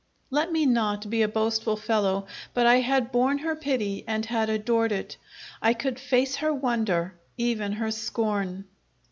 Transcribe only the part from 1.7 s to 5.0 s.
fellow, but I had borne her pity and had adored